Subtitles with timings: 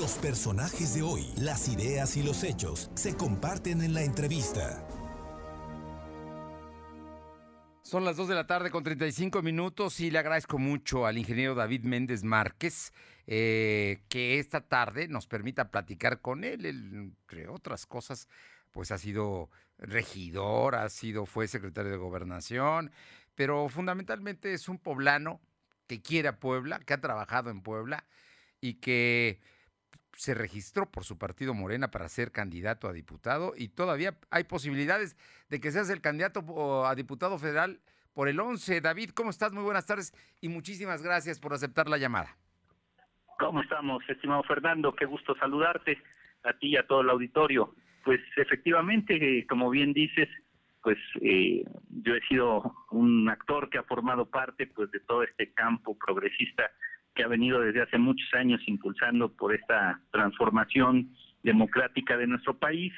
[0.00, 4.82] Los personajes de hoy, las ideas y los hechos se comparten en la entrevista.
[7.82, 11.54] Son las 2 de la tarde con 35 minutos y le agradezco mucho al ingeniero
[11.54, 12.94] David Méndez Márquez
[13.26, 18.26] eh, que esta tarde nos permita platicar con él, entre otras cosas,
[18.72, 22.90] pues ha sido regidor, ha sido, fue secretario de gobernación,
[23.34, 25.42] pero fundamentalmente es un poblano
[25.86, 28.06] que quiere a Puebla, que ha trabajado en Puebla
[28.62, 29.40] y que
[30.20, 35.16] se registró por su partido Morena para ser candidato a diputado y todavía hay posibilidades
[35.48, 37.80] de que seas el candidato a diputado federal
[38.12, 38.82] por el 11.
[38.82, 39.54] David, ¿cómo estás?
[39.54, 40.12] Muy buenas tardes
[40.42, 42.36] y muchísimas gracias por aceptar la llamada.
[43.38, 44.94] ¿Cómo estamos, estimado Fernando?
[44.94, 45.96] Qué gusto saludarte
[46.44, 47.74] a ti y a todo el auditorio.
[48.04, 50.28] Pues efectivamente, como bien dices,
[50.82, 55.54] pues eh, yo he sido un actor que ha formado parte pues de todo este
[55.54, 56.70] campo progresista
[57.20, 61.10] que ha venido desde hace muchos años impulsando por esta transformación
[61.42, 62.94] democrática de nuestro país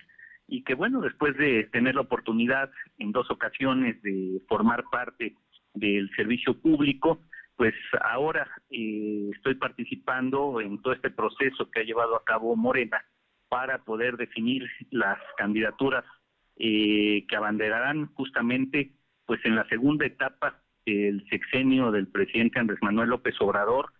[0.46, 5.34] y que bueno, después de tener la oportunidad en dos ocasiones de formar parte
[5.74, 7.18] del servicio público,
[7.56, 13.04] pues ahora eh, estoy participando en todo este proceso que ha llevado a cabo Morena
[13.48, 16.04] para poder definir las candidaturas
[16.58, 18.92] eh, que abanderarán justamente
[19.26, 23.90] pues en la segunda etapa del sexenio del presidente Andrés Manuel López Obrador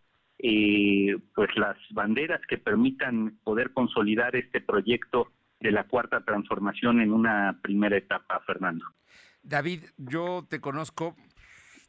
[0.44, 7.12] eh, pues las banderas que permitan poder consolidar este proyecto de la cuarta transformación en
[7.12, 8.84] una primera etapa, Fernando.
[9.44, 11.14] David, yo te conozco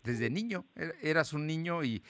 [0.04, 2.04] desde niño, er, eras un niño y,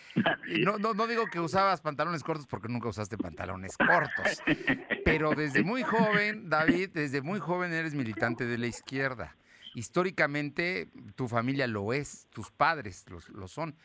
[0.65, 4.43] no, no, no, digo que usabas pantalones cortos porque nunca usaste pantalones cortos,
[5.05, 9.37] pero desde muy joven, David, desde muy joven eres militante de la izquierda.
[9.75, 13.75] Históricamente tu familia lo es, tus padres lo son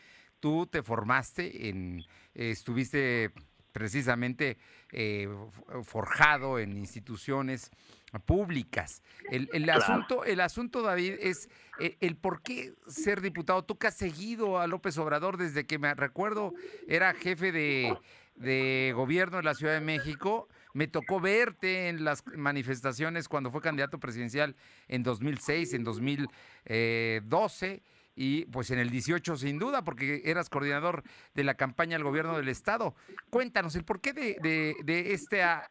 [0.41, 3.33] tú te formaste en, estuviste
[3.72, 4.58] precisamente
[4.91, 5.28] eh,
[5.84, 7.70] forjado en instituciones
[8.25, 9.03] públicas.
[9.30, 13.62] El, asunto, el asunto, David, es eh, el, por qué ser diputado.
[13.64, 16.55] Tú que has seguido a López Obrador desde que me recuerdo,
[16.89, 17.96] era jefe de,
[18.36, 20.48] de gobierno de la Ciudad de México.
[20.73, 24.57] Me tocó verte en las manifestaciones cuando fue candidato presidencial
[24.89, 27.83] en 2006, en 2012
[28.18, 32.36] y pues en el 18 sin duda, porque eras coordinador de la campaña del gobierno
[32.36, 32.96] del Estado.
[33.30, 35.70] Cuéntanos el porqué de, de, esta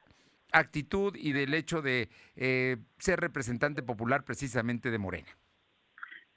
[0.53, 5.27] actitud y del hecho de eh, ser representante popular precisamente de Morena.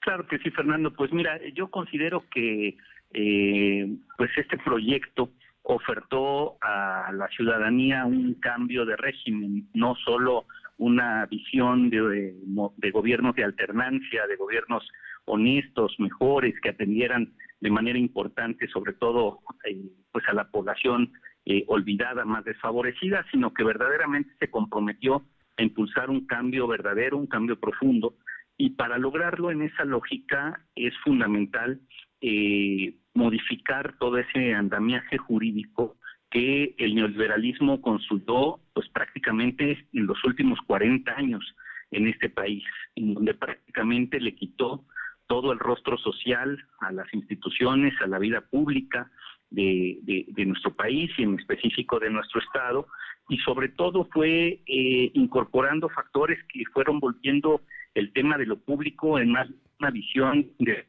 [0.01, 0.93] Claro que sí, Fernando.
[0.93, 2.77] Pues mira, yo considero que
[3.13, 5.31] eh, pues este proyecto
[5.63, 10.47] ofertó a la ciudadanía un cambio de régimen, no solo
[10.79, 12.35] una visión de,
[12.77, 14.83] de gobiernos de alternancia, de gobiernos
[15.25, 19.81] honestos, mejores, que atendieran de manera importante, sobre todo eh,
[20.13, 21.13] pues a la población
[21.45, 25.25] eh, olvidada, más desfavorecida, sino que verdaderamente se comprometió
[25.57, 28.15] a impulsar un cambio verdadero, un cambio profundo,
[28.57, 31.81] y para lograrlo en esa lógica es fundamental
[32.21, 35.97] eh, modificar todo ese andamiaje jurídico
[36.31, 41.55] que el neoliberalismo consultó pues prácticamente en los últimos 40 años
[41.91, 42.63] en este país,
[42.95, 44.85] en donde prácticamente le quitó
[45.31, 49.09] todo el rostro social a las instituciones, a la vida pública
[49.49, 52.89] de, nuestro país y en específico de nuestro Estado,
[53.29, 57.63] y sobre todo fue eh, incorporando factores que fueron volviendo
[57.95, 59.49] el tema de lo público en más
[59.79, 60.89] una visión de,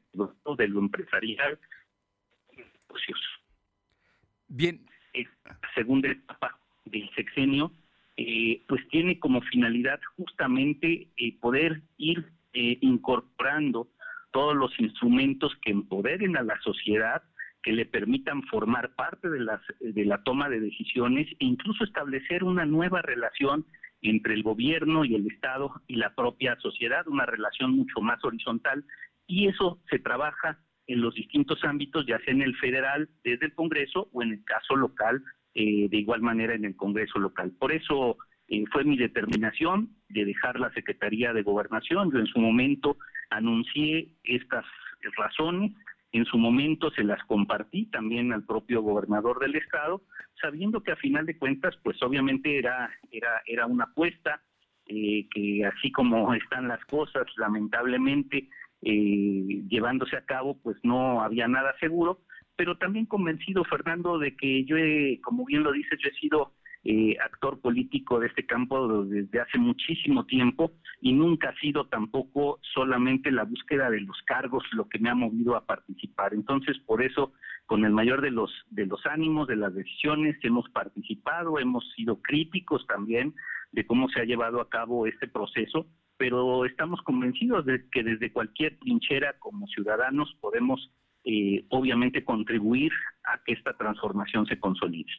[0.58, 1.59] de lo empresarial.
[4.47, 4.81] Bien.
[5.46, 7.72] La segunda etapa del sexenio,
[8.18, 13.88] eh, pues tiene como finalidad justamente eh, poder ir incorporando
[14.31, 17.24] todos los instrumentos que empoderen a la sociedad,
[17.64, 22.44] que le permitan formar parte de, las, de la toma de decisiones e incluso establecer
[22.44, 23.66] una nueva relación
[24.02, 28.84] entre el gobierno y el Estado y la propia sociedad, una relación mucho más horizontal,
[29.28, 33.53] y eso se trabaja en los distintos ámbitos, ya sea en el federal, desde el
[33.53, 37.52] Congreso, o en el caso local, eh, de igual manera en el Congreso local.
[37.59, 38.17] Por eso
[38.47, 42.11] eh, fue mi determinación de dejar la Secretaría de Gobernación.
[42.11, 42.97] Yo en su momento
[43.32, 44.66] anuncié estas
[45.18, 45.72] razones,
[46.12, 50.04] en su momento se las compartí también al propio gobernador del estado,
[50.40, 54.42] sabiendo que a final de cuentas, pues obviamente era era era una apuesta
[54.88, 58.50] eh, que así como están las cosas, lamentablemente
[58.82, 62.20] eh, llevándose a cabo, pues no había nada seguro,
[62.58, 66.54] pero también convencido Fernando de que yo, he, como bien lo dices, yo he sido
[66.84, 72.60] eh, actor político de este campo desde hace muchísimo tiempo y nunca ha sido tampoco
[72.74, 76.34] solamente la búsqueda de los cargos lo que me ha movido a participar.
[76.34, 77.34] Entonces, por eso,
[77.68, 82.22] con el mayor de los de los ánimos, de las decisiones, hemos participado, hemos sido
[82.22, 83.36] críticos también
[83.72, 85.86] de cómo se ha llevado a cabo este proceso,
[86.18, 90.92] pero estamos convencidos de que desde cualquier trinchera como ciudadanos podemos
[91.23, 92.91] eh, obviamente contribuir
[93.23, 95.12] a que esta transformación se consolide.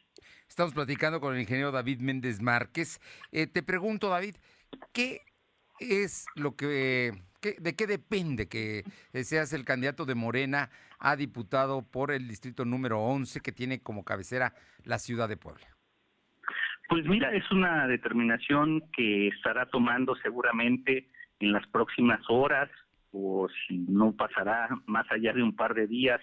[0.47, 2.99] Estamos platicando con el ingeniero David Méndez Márquez.
[3.31, 4.35] Eh, te pregunto, David,
[4.93, 5.21] ¿qué
[5.79, 7.11] es lo que,
[7.41, 8.83] de qué depende que
[9.23, 10.69] seas el candidato de Morena
[10.99, 14.53] a diputado por el distrito número 11 que tiene como cabecera
[14.83, 15.67] la ciudad de Puebla?
[16.89, 21.09] Pues mira, es una determinación que estará tomando seguramente
[21.39, 22.69] en las próximas horas,
[23.13, 26.19] o si no pasará más allá de un par de días,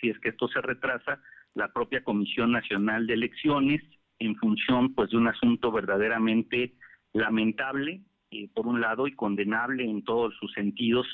[0.00, 1.22] si es que esto se retrasa,
[1.54, 3.82] la propia Comisión Nacional de Elecciones
[4.18, 6.74] en función pues de un asunto verdaderamente
[7.12, 11.06] lamentable eh, por un lado y condenable en todos sus sentidos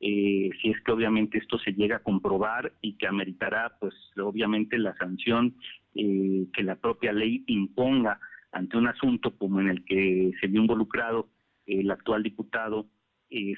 [0.00, 4.78] eh, si es que obviamente esto se llega a comprobar y que ameritará pues obviamente
[4.78, 5.54] la sanción
[5.94, 8.18] eh, que la propia ley imponga
[8.50, 11.28] ante un asunto como en el que se vio involucrado
[11.66, 12.88] el actual diputado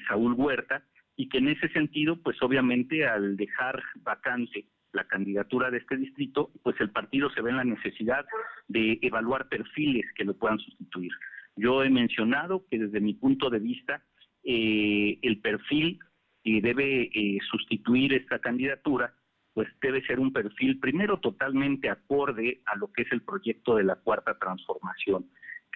[0.07, 0.83] Saúl Huerta
[1.17, 6.51] y que en ese sentido, pues obviamente al dejar vacante la candidatura de este distrito,
[6.63, 8.25] pues el partido se ve en la necesidad
[8.67, 11.11] de evaluar perfiles que lo puedan sustituir.
[11.55, 14.03] Yo he mencionado que desde mi punto de vista,
[14.43, 15.99] eh, el perfil
[16.43, 19.13] que debe eh, sustituir esta candidatura,
[19.53, 23.83] pues debe ser un perfil primero totalmente acorde a lo que es el proyecto de
[23.83, 25.25] la cuarta transformación.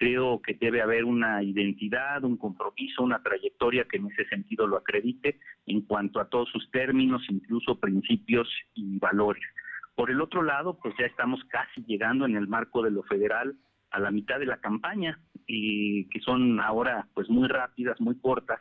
[0.02, 4.76] Creo que debe haber una identidad, un compromiso, una trayectoria que en ese sentido lo
[4.76, 9.44] acredite en cuanto a todos sus términos, incluso principios y valores.
[9.94, 13.54] Por el otro lado, pues ya estamos casi llegando en el marco de lo federal
[13.92, 18.60] a la mitad de la campaña, y que son ahora pues muy rápidas, muy cortas,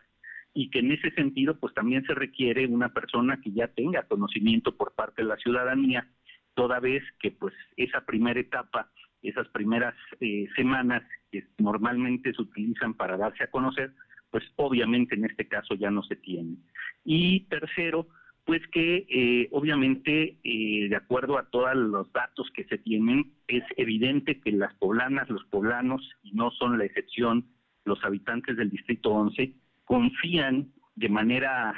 [0.54, 4.78] y que en ese sentido pues también se requiere una persona que ya tenga conocimiento
[4.78, 6.08] por parte de la ciudadanía,
[6.54, 12.94] toda vez que pues esa primera etapa esas primeras eh, semanas que normalmente se utilizan
[12.94, 13.94] para darse a conocer,
[14.30, 16.64] pues obviamente en este caso ya no se tienen.
[17.04, 18.08] Y tercero,
[18.46, 23.64] pues que eh, obviamente eh, de acuerdo a todos los datos que se tienen, es
[23.78, 27.46] evidente que las poblanas, los poblanos, y no son la excepción
[27.86, 29.54] los habitantes del Distrito 11,
[29.86, 31.74] confían de manera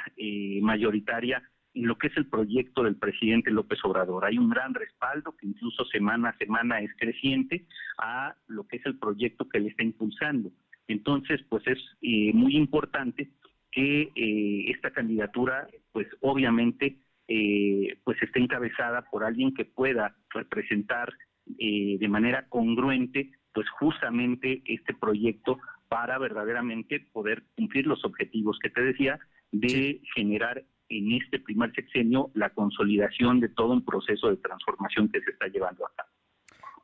[0.60, 1.42] mayoritaria
[1.74, 4.24] en lo que es el proyecto del presidente López Obrador.
[4.24, 7.66] Hay un gran respaldo que incluso semana a semana es creciente
[7.98, 10.50] a lo que es el proyecto que él está impulsando.
[10.86, 13.30] Entonces, pues es eh, muy importante
[13.70, 21.12] que eh, esta candidatura, pues obviamente, eh, pues esté encabezada por alguien que pueda representar
[21.46, 28.80] de manera congruente, pues justamente este proyecto para verdaderamente poder cumplir los objetivos que te
[28.80, 29.18] decía
[29.52, 30.64] de generar
[30.98, 35.48] en este primer sexenio la consolidación de todo un proceso de transformación que se está
[35.48, 36.08] llevando a cabo.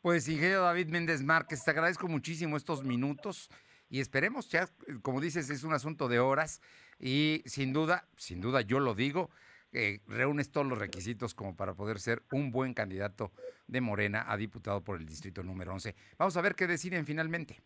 [0.02, 3.50] Pues ingeniero David Méndez Márquez, te agradezco muchísimo estos minutos
[3.90, 4.66] y esperemos, ya,
[5.02, 6.62] como dices, es un asunto de horas
[6.98, 9.30] y sin duda, sin duda yo lo digo,
[9.72, 13.30] eh, reúnes todos los requisitos como para poder ser un buen candidato
[13.66, 15.94] de Morena a diputado por el distrito número 11.
[16.18, 17.60] Vamos a ver qué deciden finalmente.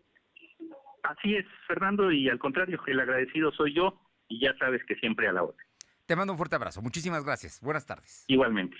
[1.02, 5.28] Así es, Fernando, y al contrario, el agradecido soy yo y ya sabes que siempre
[5.28, 5.56] a la hora.
[6.06, 6.82] Te mando un fuerte abrazo.
[6.82, 7.60] Muchísimas gracias.
[7.60, 8.24] Buenas tardes.
[8.28, 8.76] Igualmente.